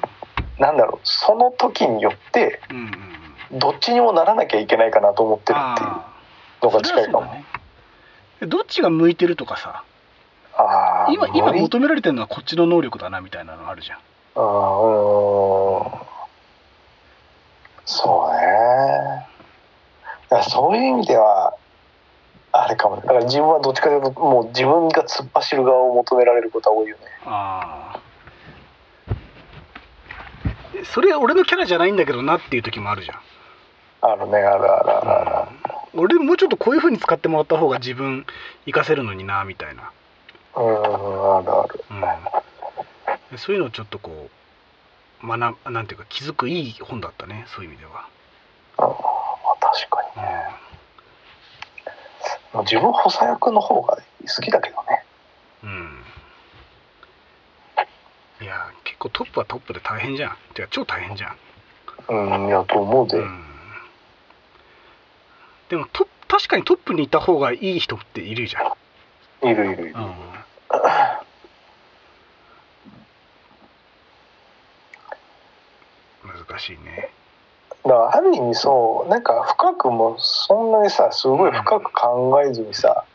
[0.59, 2.91] なんだろうその時によってうんうんうん。
[2.91, 3.23] うん
[3.55, 6.07] どっちにもならなきゃいけないかなと思ってるっていうあ
[6.63, 7.27] のあが近いかも。
[7.27, 7.45] ね
[8.47, 9.85] どっちが向いてるとかさ
[10.57, 13.99] ああ今今求められてるのはこっちの能力だなみたいなのあるじゃん。
[13.99, 15.91] あーうん。
[17.85, 19.27] そうね。
[20.29, 21.55] だからそういう意味では
[22.53, 23.03] あれかもね。
[23.03, 27.03] だから自分はどっちかというともう自分が突っ走る側を求められることは多いよね。
[27.25, 28.01] ああ
[30.85, 33.19] それ俺のキャラじゃないんだけどなっていう時もあるじゃん。
[34.03, 35.62] あるねあるあるあるある
[35.95, 38.25] 俺もうちょっとこういう風に使ってもらった方が自分
[38.65, 39.93] 活かせるのになみたいな、
[40.57, 41.85] うんあるある。
[43.33, 44.31] うん、そういうのをちょっとこ
[45.23, 48.07] う学なんていうか気づくいい本だったねそういう意味では、
[48.79, 48.95] あまあ
[49.61, 50.23] 確かに。
[52.53, 54.03] もう自分補佐役の方が好
[54.43, 55.05] きだけどね。
[55.65, 55.71] うん、
[58.41, 60.37] うん、いや結構トップはトップで大変じゃん。
[60.55, 61.37] てか超大変じゃん、
[62.09, 63.45] うんいやと思うで、うん、
[65.73, 68.75] でもト確かにトップにいた方がいい人っているじゃ
[69.43, 70.13] ん、いるいるいる、うん、
[76.29, 77.09] 難しいね。
[77.85, 83.07] だからある意味そうなんか深くもそんなにさすごい深く考えずにさ、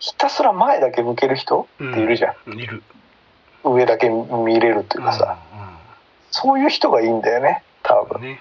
[0.00, 2.82] ひたすら前だけ向ける人っているじゃん、いる。
[3.62, 5.38] 上だけ見れるっていうかさ、
[6.32, 8.22] そういう人がいいんだよね多分。
[8.22, 8.40] うんね。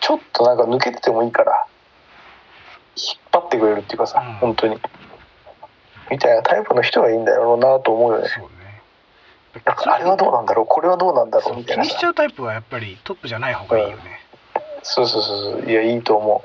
[0.00, 1.66] ちょっとなんか抜けててもいいから
[2.98, 4.34] 引っ張ってくれるっていうかさ、うん。
[4.34, 4.78] 本当に。
[6.10, 8.28] みたいなタイプの人がいいんだろうなと思うよね。
[8.28, 8.48] そうね。
[9.64, 10.66] なんかあれはどうなんだろう？
[10.66, 11.84] これはどうなんだろそううみたいな。
[11.84, 14.20] さ気にしちゃうタイプはやっぱりトップじゃない方がいいよね、
[14.82, 15.70] そうそうそうそう。
[15.70, 16.44] いやいいと思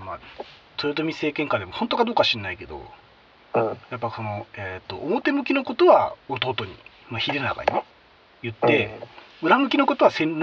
[0.00, 0.18] まあ
[0.82, 2.82] 豊臣政権下でも本当かどうか知んないけど
[3.54, 3.66] ううん。
[3.90, 6.76] やっぱその、えー、と表向きのことは弟に、
[7.08, 7.84] まあ、秀長にね
[8.46, 8.98] 言って、
[9.42, 10.38] 裏向きのことは千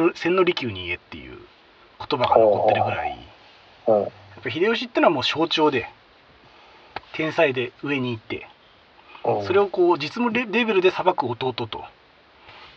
[0.46, 1.38] 利休に言えっていう
[2.00, 3.18] 言葉が残ってるぐらい
[3.88, 4.10] やっ
[4.44, 5.90] ぱ秀吉ってのはもう象徴で
[7.14, 8.48] 天才で上に行って
[9.26, 9.46] うん。
[9.46, 11.84] それをこう実務レレベルで裁く弟と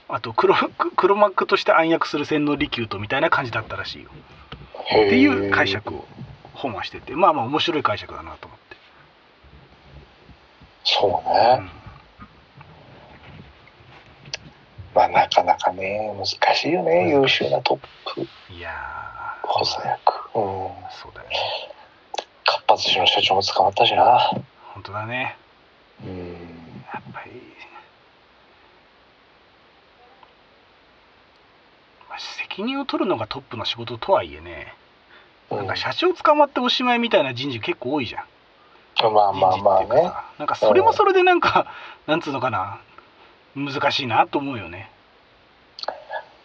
[0.08, 0.54] あと黒
[0.96, 4.10] 黒幕として暗躍する千利休とみたいな感じだったらしいよ。
[4.84, 6.06] っていう解釈を
[6.54, 8.76] 本はしててまあまあ面白い解釈だなと思って、
[10.84, 11.85] そうね、うん
[14.96, 18.22] まあなかなかね難しいよね優秀なトップ。
[18.50, 18.72] いや
[19.42, 20.66] 補佐役うん。
[20.68, 21.36] ーそうだよね
[22.46, 24.30] 活発市の社長も捕まったしな。
[24.72, 25.36] 本当だね。
[26.02, 26.28] うん。
[26.94, 27.32] やっぱり、
[32.08, 34.72] まあ、責任を取るのがトップの仕事とはいえね
[35.50, 38.24] なんか社長捕まっておしまいみたいな人事結構多いじゃん。
[39.12, 40.10] まあまあまあね。
[40.38, 41.66] なんかそれもそれでなんか
[42.06, 42.80] なんつうのかな
[43.56, 44.90] 難しいなと思うよね。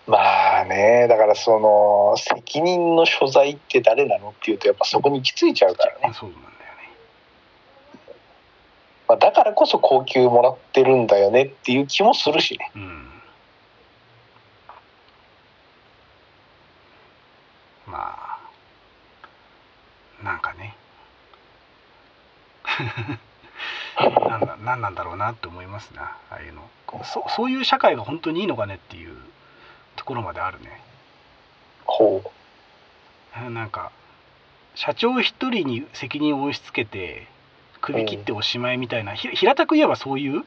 [0.08, 6.58] まあねだからその責任の所在って誰なのっていうとやっぱそこに行き着いちゃうからね、そうなんだよね。
[9.10, 12.72] まあ、だからこそ高級もらってるんだよねっていう気もするしね。
[12.76, 13.08] うん。
[17.88, 18.40] まあ
[20.24, 20.76] なんかね
[24.00, 26.18] なんだなんなんだろうなって思いますな。
[26.30, 26.62] ああいうの。
[27.04, 29.16] そそういう社会が本当にいいのかねっていう
[29.96, 30.82] ところまであるね。
[31.86, 32.24] ほ
[33.50, 33.92] なんか
[34.76, 37.28] 社長一人に責任を押し付けて
[37.82, 40.46] 首切っておしまいみたいな、ひ平たく言えばそういうう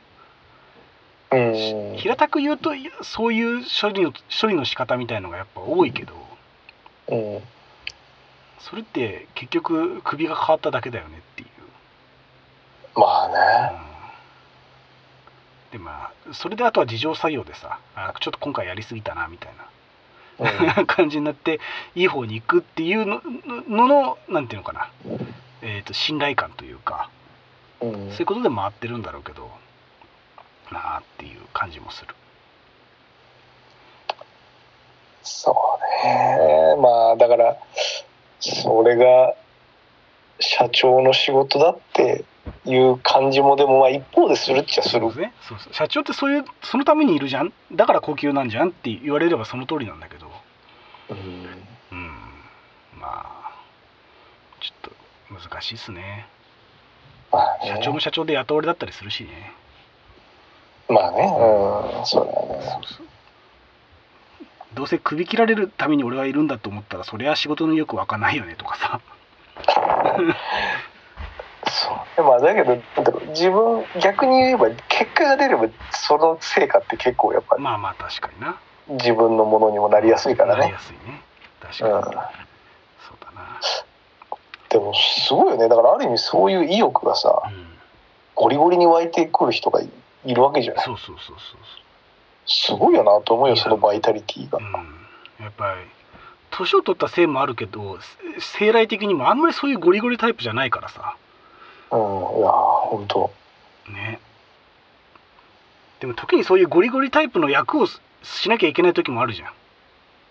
[1.33, 2.71] うん平たく言うと
[3.03, 6.15] そういう処理の処理の仕方みたいのがやっぱ多いけど。
[7.09, 7.43] うん。
[8.61, 11.49] それって結局首が変わっただけだよねっていう、
[12.97, 13.33] まあうん。
[13.33, 13.81] ね、
[15.73, 19.53] でまあそれであとは自浄作業でさあちょっと今回やりすぎたなみたい
[20.39, 20.67] うん。
[20.67, 21.61] な 感じになって
[21.95, 23.21] いい方に行くっていうの
[23.69, 24.91] ののなんていうのかな、
[25.63, 27.09] えー、と信頼感というか。
[27.81, 27.93] うん。
[28.11, 29.51] そういうことで回ってるんだろうけど
[30.71, 32.15] なあっていう感じもする。
[35.23, 35.53] そ
[36.05, 36.77] うね。
[36.77, 37.57] まあだから
[38.41, 39.35] それが
[40.41, 42.25] 社長の仕事だって
[42.67, 45.15] いう感じもでもまあ一方でするっちゃする。
[45.15, 45.33] ね。
[45.49, 45.75] そうそう。
[45.75, 47.53] 社長ってそういうそのためにいるじゃん？
[47.73, 50.31] だから高級なんじゃんって言われればその通りなんだけど。
[51.11, 51.17] うん。
[51.93, 52.09] うん。
[52.99, 53.53] まあ
[54.61, 54.91] ちょっ
[55.39, 56.27] と難しいっすね。
[57.31, 57.71] まあね。
[57.77, 59.53] 社長も社長で雇われだったりするしね。
[60.89, 61.23] まあね。
[61.23, 62.07] うん。
[62.07, 62.63] そうだよね。
[62.63, 63.07] そうそう。
[64.75, 69.01] どうせ首切られるために俺はいるんだと思ったらそりゃ仕事のよくわかんないよねとかさ
[71.75, 71.99] そう。
[72.17, 72.81] でまあだけど
[73.31, 78.59] 自分逆に言えば結果が出ればその成果って結構やっぱまあまあ確かにな。
[78.89, 80.61] 自分のものにもなりやすいからね。
[80.61, 81.23] なりやすいね。
[81.61, 82.03] 確かに、うん。
[82.03, 82.21] そうだ
[83.33, 83.61] な。
[84.69, 85.69] でもすごいよね。
[85.69, 87.67] だからある意味そういう意欲がさうん。
[88.37, 89.89] ゴリゴリに湧いてくる人がい
[90.25, 90.85] いるわけじゃない。
[90.85, 91.59] そうそうそうそう。
[92.47, 94.59] すごいよなと思うよそのバイタリティが。
[94.59, 95.81] そう、うん、やっぱり
[96.51, 97.99] 年を取ったせいもあるけど
[98.39, 101.17] せ生来的にもあんまりそういうゴリゴリタイプじゃないからさ
[101.95, 103.31] うんいや本当。
[103.89, 104.19] ね。
[106.01, 109.53] でも時にそういうゴリゴリタイプの役をししなきゃいけない時もあるじゃん。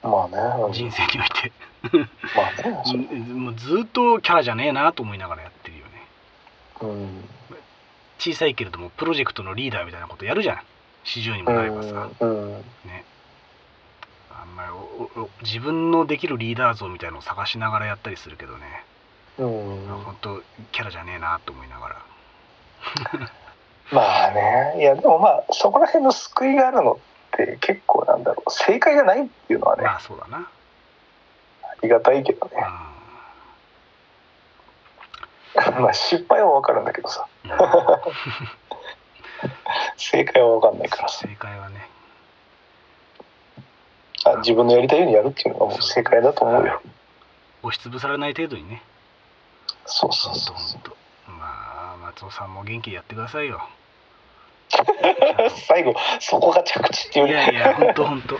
[0.10, 0.74] まあね、うん。
[0.74, 1.52] 人生において。
[2.36, 5.92] まあねもうずっとキャラじゃねえなと思いながらやってるよね。
[6.82, 7.30] うん。
[8.20, 10.62] 小さいけれどもプロジェクトのリーダーみたいなことやるじゃん。
[11.04, 12.54] 市場にもなればさ、うん
[12.86, 13.06] ね。
[14.32, 14.70] あんまり
[15.44, 18.93] 自分のできるリーダー像みたいのを探しながらやったりするけどね、うん
[19.38, 22.02] 本当キャラじゃねえなと思いながら。
[23.92, 24.76] まあね。
[24.78, 26.98] いやでもまあそこら辺の救いがあるのっ
[27.32, 28.52] て結構なんだろう。
[28.52, 29.84] 正解がないっていうのはね。
[29.84, 30.38] まあそうだな、
[31.64, 32.54] ありがたいけどね。
[35.80, 37.28] まあ失敗は分かるんだけどさ。
[39.98, 41.10] 正解は分かんないから。
[41.10, 41.90] さ正解はね。
[44.26, 46.82] あ自分のやりたいようにやるっていうのがもう正解だと思うよ。
[47.64, 48.84] 押しつぶされない程度にね
[49.86, 50.56] そうそうそう。
[50.56, 50.98] とほんと。
[51.28, 53.62] まあ松尾さんも元気でやってくださいよ。
[55.68, 58.40] 最後そこが着地っていういやいやほんとほんと。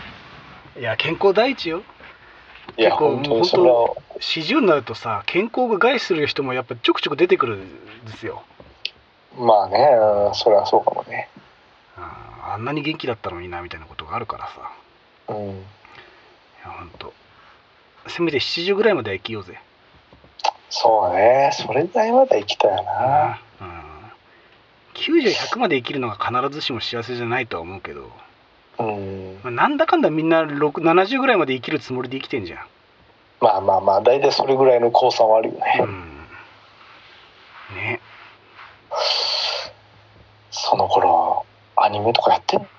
[0.78, 1.82] いや健康第一よ。
[2.76, 3.90] 結構本当にそれは。
[4.20, 8.42] 40になるとさ健康が害する人もやっぱちょくちょく出てくるんですよ。
[9.36, 11.28] まあねうんそれはそうかもね。
[12.46, 14.70] あんなに元気だったのになみたいなことがあるからさ。
[15.28, 15.50] うん。
[15.50, 15.62] い
[16.62, 17.12] やほんと。
[18.06, 19.58] せめて70ぐらいまでは生きようぜ
[20.76, 21.50] そうね。
[21.52, 23.40] それぐらいまで行きたいな。
[23.60, 23.70] うん。
[24.94, 28.10] 90100まで生きるのが必ずしも幸せじゃないとは思うけど、
[28.80, 29.38] うん。
[29.44, 32.66] まあ、なんだかんだみんな6 70ぐらいまで生きるつもりで生きてんじゃん。
[33.40, 36.26] まあまあまあ大体それぐらいの降参はあるよね、うん。
[37.76, 38.00] ね。
[40.50, 41.46] その頃
[41.76, 42.72] アニメとかやってんのか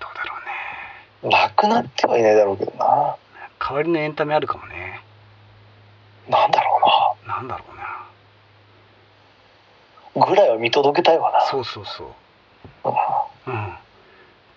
[0.00, 0.36] どうだろ
[1.24, 1.32] うね。
[1.32, 3.16] ななくなってはいないだろうけどな。
[3.58, 5.00] 代わりのエンタメあるかもね。
[6.28, 6.63] なんだろ
[7.26, 7.82] なんだろうな
[10.14, 11.40] うなぐらいは見届けたいわな。
[11.46, 12.04] そうそうそ
[12.84, 12.88] う。
[13.46, 13.54] うん。
[13.54, 13.74] うん。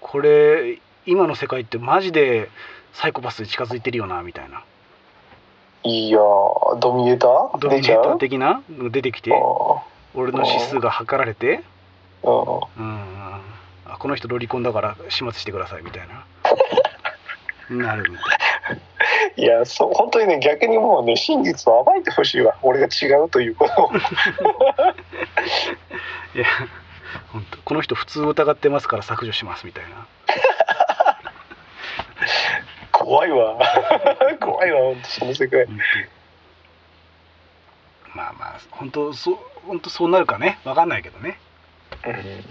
[0.01, 2.49] これ今の世界ってマジで
[2.93, 4.63] サイコパスに近づいてるよなみたいな。
[5.83, 7.57] いやードミネーター？
[7.59, 8.61] ドミネーター的な？
[8.69, 9.31] の出てきて。
[9.33, 9.35] あ
[10.13, 11.63] 俺の指数が測られて。
[12.23, 13.41] ーうん。
[13.85, 16.25] あこの人ロリコンだから始末してくださいみたいな。
[17.75, 18.39] なるみたい
[19.37, 22.57] いやそう本当にね逆にもうね真実を暴いてほしいわ。
[22.63, 23.91] 俺が違うということを。
[23.93, 23.97] い
[26.39, 26.45] や
[27.31, 30.07] 本当この人普通を疑ってますから削除しますみたいな。
[32.91, 33.59] 怖いわ。
[34.41, 35.67] 怖いわ本当その世界。
[38.15, 40.57] まあまあ本当そう本当そうなるかね。
[40.63, 41.39] わかんないけどね。
[42.05, 42.11] うん。
[42.11, 42.43] うん。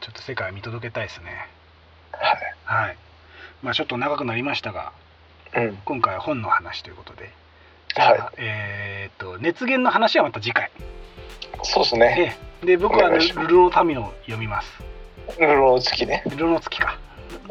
[0.00, 1.48] ちょっと世界見届けたいですね。
[2.12, 2.54] はい。
[2.64, 2.96] はい。
[3.62, 4.92] まあちょっと長くなりましたが
[5.56, 5.78] うん。
[5.84, 7.30] 今回は本の話ということで。
[7.94, 8.20] じゃあ、はい。
[8.38, 10.70] えーっと熱源の話はまた次回。
[11.62, 12.36] そうですね。
[12.62, 12.66] ええ。
[12.66, 14.68] で僕はルルロの民を読みます。
[15.38, 16.22] ルロの月ね。
[16.30, 16.98] ルロの月か。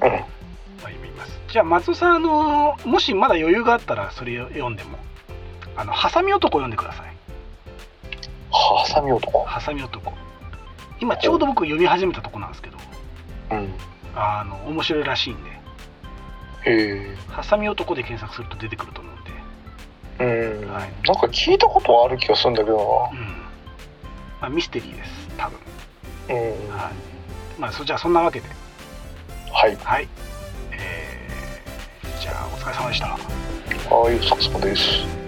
[0.01, 0.11] うん。
[0.11, 0.25] は
[0.81, 1.39] 読みます。
[1.49, 4.97] じゃあ松尾さんあのもしまだ余裕があったらそれを読んでも
[5.75, 7.13] あのハサミ男を読んでください。
[8.51, 9.43] ハサミ男。
[9.43, 10.13] ハサミ男。
[11.01, 12.77] 今ちょうど僕読み始めたとこなんですけど。
[13.51, 13.73] うん。
[14.15, 15.58] あの面白いらしいんで
[17.29, 20.63] ハサミ男で検索すると出てくると思うんで。
[20.63, 20.91] うん、はい。
[21.05, 23.19] なんか聞いたことはある気がするんだけどうん。
[24.41, 25.09] まあミステリーです。
[25.37, 25.59] 多分。
[26.27, 26.41] なうん。
[26.69, 27.59] はい。
[27.59, 28.49] まあそじゃあそんなわけで。
[29.51, 29.75] はい。
[29.77, 30.07] はい。
[30.71, 33.07] えー、じゃあお疲れ様でした。
[33.07, 33.17] あ
[34.05, 35.18] あいうさつもです